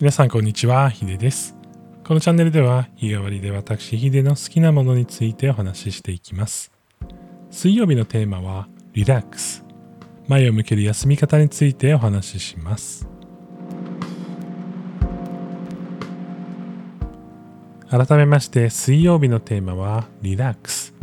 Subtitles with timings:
[0.00, 1.54] 皆さんこんにちは、ヒデです。
[2.06, 6.72] このチャンネルでは日替わりで私ヒデの好きなものについてお話ししていきます。
[7.50, 9.62] 水曜日のテーマはリラックス。
[10.26, 13.06] 前を向ける休み方についてお話しします。
[17.90, 20.94] 改めまして水曜日のテーマはリラックス。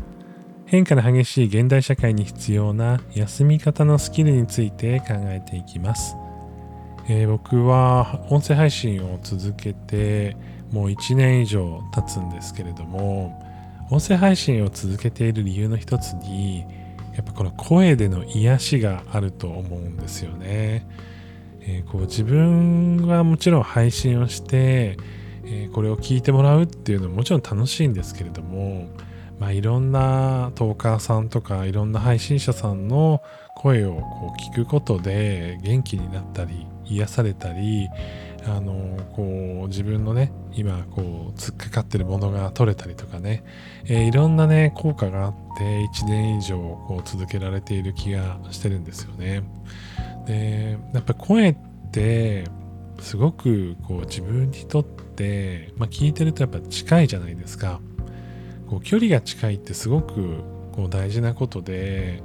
[0.65, 6.15] 変化の激しい現代社会に必要な休み方のスキルについて考えていきます。
[7.09, 10.35] えー、僕は音声配信を続けて
[10.71, 13.41] もう1年以上経つんですけれども
[13.89, 16.65] 音声配信を続けている理由の一つに
[17.15, 20.85] やっぱこの声での癒しがあると思うんですよね。
[21.61, 24.97] えー、こう自分はもちろん配信をして、
[25.45, 28.87] えー、これを聞いてもらうっていうのはもちろん楽しいんですけれども
[29.39, 33.21] まあ、いろんなトーカーさんとかいろんな配信者さんの
[33.55, 37.89] 声をこう聞くことで元気になったり癒されたり
[38.45, 43.43] あのこう自分のね今こう突っかかってるものが取れたりとかね、
[43.85, 49.43] えー、いろんなね効果があって1年以上こう続けられている気がしてるんですよね。
[50.25, 51.57] でやっぱ声っ
[51.91, 52.45] て
[52.99, 57.79] すごくこう自分にとって、まあ、聞いてるとやっぱ近いじゃないですか。
[58.69, 60.43] こう距離が近いってすごく
[60.73, 62.21] こう大事なことで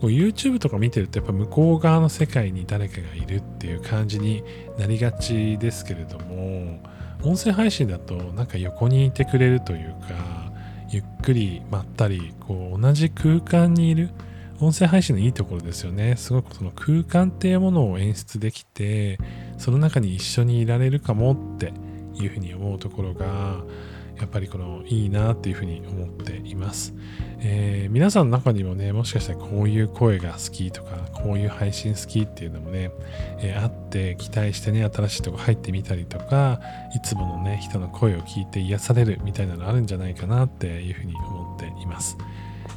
[0.00, 4.44] こう YouTube とか見てるとやっぱ向こう側の世界に誰かがいるっていう感じに
[4.78, 6.80] なりがちですけれども
[7.22, 10.52] 音声配信だとなんか横にいてくれるというか
[10.90, 14.10] ゆっくりまったりこう同じ空間にいる
[14.60, 16.16] 音声配信のいいところですよね。
[16.16, 19.18] すごくその空間っていうものを演出できて
[19.56, 21.72] その中に一緒にいられるかもって
[22.14, 23.62] いうふうに思うところが
[24.18, 26.92] やっぱりこのいいなっていうふうに思っています、
[27.40, 32.90] えー、皆さんの中にもねもしかしたらこういう声が好きとかこういう配信好きっていうのもね、
[33.40, 36.60] えー、あって期待してね新しいとこ入ってみたりとか
[36.96, 42.16] いつものね人の声を聞いて癒されるみたいなのあるんじゃないかなっていうふうに思っています、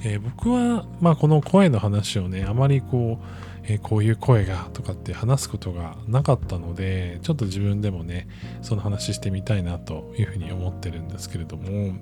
[0.04, 8.28] えー、僕はまあこの声の話をねあまりこうえー、こういう声がとかって話すことがなかったのでちょっと自分でもね
[8.62, 12.00] その話してみたいなというふうに思ってるんですけれども、ま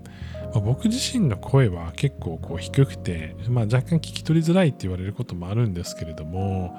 [0.55, 6.77] あ、僕自身の声は結構こう低くて、まあ、若干聞き取りづらいって言われることもあるんですけれども、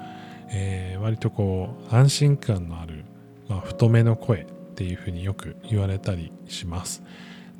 [0.49, 3.05] えー、割とこう安心感のある、
[3.47, 7.03] まあ、太めの声っていうふうによく言われたりします。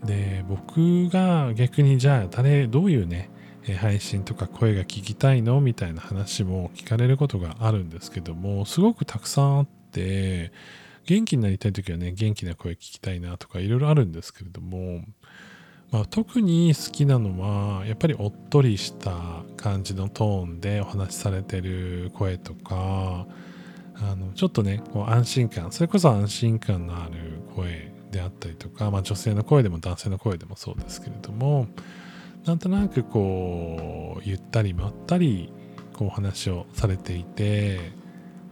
[0.03, 3.29] で僕が逆にじゃあ誰どういうね
[3.79, 5.61] 配信とか声が聞きたいの？
[5.61, 10.51] みたいな話も聞かれることがあるんですけどもすごくたくさんあって
[11.05, 15.03] 元気になりたい時はね元気な声聞きたいなとかいろいろあるんですけれども、
[15.91, 23.27] まあ、特に好きなのはやっぱりおっとりした感じのトーンでお話しされてる声とか
[23.95, 31.67] あのちょっとねこう安心感それこそ安心感のある声であったりとか、まあ、女性の声でも男性の声でもそうですけれども
[32.45, 35.51] なんとなくこうゆったりまったり
[35.93, 37.91] こう話をされていて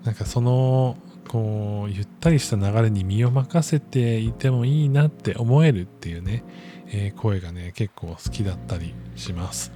[0.04, 0.96] なんかその
[1.28, 6.44] こうゆったりした流れに身を任せていてもいいなって思えるっていうね、
[6.88, 9.72] えー、声がね結構好きだったりします、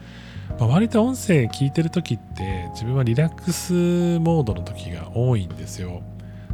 [0.59, 3.73] まあ、割と音声聞いてる時って自分はリラックス
[4.19, 6.03] モードの時が多いんですよ。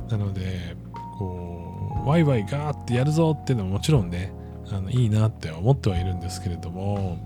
[0.10, 0.76] なので
[1.18, 4.32] こうワイワイガーってやるぞっていうのももちろんね
[4.72, 7.18] あのいいなって思ってはいるんですけれども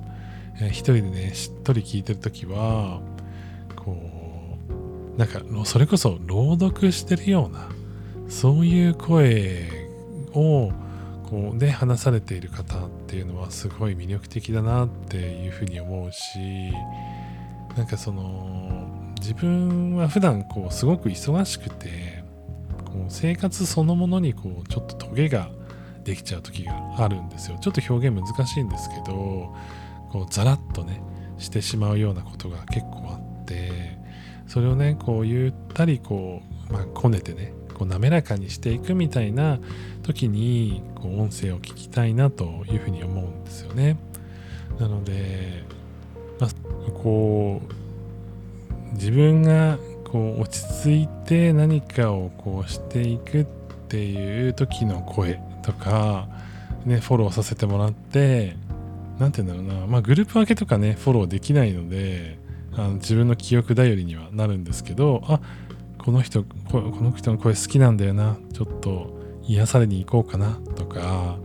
[0.60, 3.02] えー、一人でねしっとり聞いてる時は
[3.76, 3.98] こ
[5.16, 7.70] うなんかそれこそ朗読してるような
[8.30, 9.88] そういう声
[10.34, 10.72] を
[11.30, 16.40] こうで話されている方っていうのはすごい魅力的だなっていうふうに思うし
[17.78, 18.88] なんかその
[19.20, 22.24] 自分は普段こうすごく忙しくて
[22.86, 25.50] こう生活そのものにこうちょっとトゲが
[26.04, 27.58] できちゃう時があるんですよ。
[27.62, 29.56] ちょっと表現難しいんですけど
[30.14, 31.02] こうザラッとね
[31.40, 33.98] してしまうようなことが結構あって
[34.48, 39.60] それをねこうゆったりこう、まあ、こねてねこう滑らかにしていくみたいな
[40.04, 43.98] 時にこう音声を聞きたいなというふうに思うんですよね。
[44.80, 45.64] なので、
[46.40, 46.50] まあ、
[46.92, 47.62] こ
[48.92, 53.46] う自分がこう落ち着いて何かをこうしていくっ
[53.88, 56.28] ていう時の声とか、
[56.86, 58.56] ね、フォローさせてもらって
[59.20, 62.40] 何て言うんだろうな、まあ、グループ分けとかね、フォローできないので、
[62.74, 65.40] あの自分の記憶頼りにはなるんですけど、あ
[65.98, 69.14] この人、この人の声好きなんだよな、ちょっと
[69.44, 70.60] 癒されに行こうかな。
[70.76, 71.38] とか、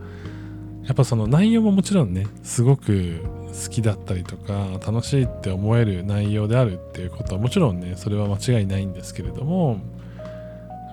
[0.85, 9.79] やっぱその内容ももちろんね、すごく好きだったりとか、楽しいって思える内容であるっていうことはもちろんね、それは間違いないんですけれども、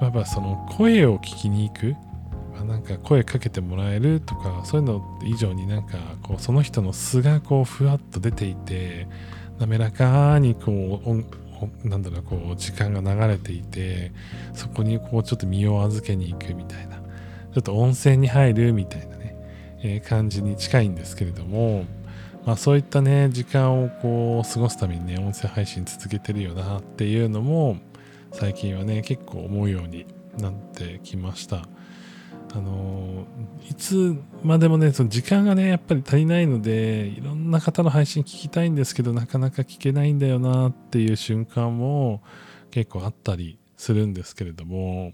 [0.01, 1.95] やっぱその声を聞きに行く、
[2.65, 9.07] なんか声かけてもらえるとかそういうの以上になんかこうその人の素がこうふわっと出ていて
[9.59, 14.11] 滑らかにこうなんだろうこう時間が流れていて
[14.53, 19.37] そこにこうちょっと身を預けに行くみたいなちょっと温泉に入るみたいなね、
[19.81, 21.85] えー、感じに近いんですけれども
[22.45, 27.77] まあそういったね時間をこう過ごすためにね音声配信続けてるよなっていうのも
[28.33, 30.05] 最近はね結構思うように
[30.37, 31.67] なってきました。
[32.53, 33.25] あの
[33.69, 42.23] いつまでもねその時間がねやっぱり足りないのでいろんな方の配信聞きたいんですけどなかなか聞けないんだよなっていう瞬間も
[42.71, 45.13] 結構あったりするんですけれどもやっ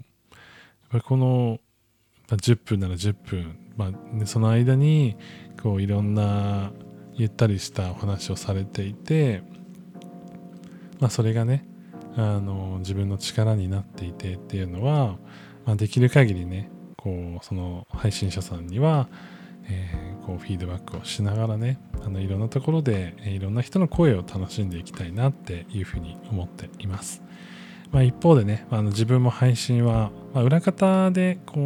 [0.92, 1.60] ぱりこの、
[2.30, 5.18] ま、10分なら10分、まあね、その間に
[5.64, 6.72] こういろんな
[7.14, 9.44] ゆったりしたお話をされていて、
[11.00, 11.68] まあ、それがね
[12.16, 15.18] あの自分の力になっていてっていうのは、
[15.66, 16.70] まあ、できる限りね
[17.04, 19.08] こうその配信者さんには、
[19.68, 27.22] えー、こうフィードバックをしながらねあのいろんなところで、いろんな人の声を楽しんでいきたいなっていうふうに思っています。
[27.92, 31.62] まあ、一方でね、あの自分も配信は、まあ、裏方でこう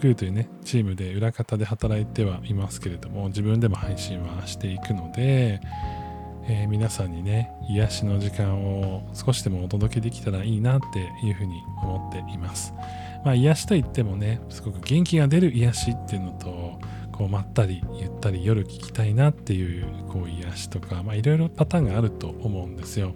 [0.00, 5.60] グーというねチームで裏方で働いてはいますけれども自分でも配信はしていくので、
[6.46, 12.74] えー、皆さんにね癒しの時間を少しでもお届けできたらいいなっていうふうに思っています。
[13.24, 16.78] まあ、癒しといってもねすごく元気が出る癒しっていうのと
[17.12, 23.12] こうまったりゆったり夜聞きたいなっていうこう癒しとかいろいろパターンがあると思うんですよ。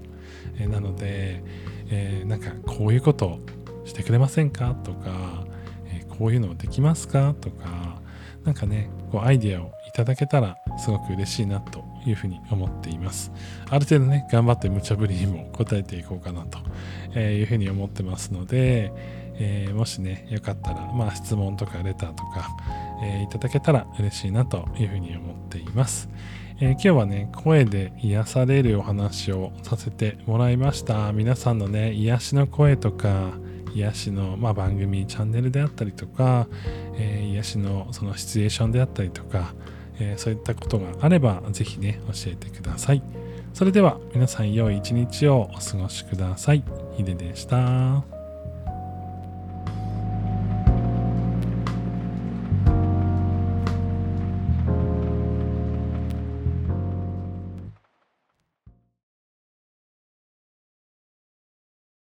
[0.59, 1.43] えー、なので、
[1.91, 3.39] えー、なんかこういうこと
[3.85, 5.47] してくれませんかとか、
[5.87, 8.01] えー、こういうのできますかとか
[8.45, 13.33] なんかねこうアイディアをいただけたらすごく嬉しいなというふうに思っています。
[13.71, 18.93] ある程度ね頑張って無茶ぶりにも答えていこうかなというふうに思ってますので、
[19.37, 22.57] えー、もしね、よかったら、まあ、質問とかレターとか、
[23.03, 26.09] えー、いただけたら嬉しいなというふうに思っています。
[26.61, 31.13] えー、今日はね、声で癒されるお話をさせてもらいました。
[31.13, 33.33] 皆さんのね、癒しの声とか、
[33.75, 36.47] 癒しの、まあ、番組、チャンネルであったりとか、
[36.97, 39.55] えー、癒しのそのシチュエーションであったりとか、
[39.99, 43.03] えー、そういったことがあれば、ぜひね、教えてください。
[43.53, 46.65] それでは皆さん良い一日をお過ごしください。
[46.97, 48.14] ヒデでした。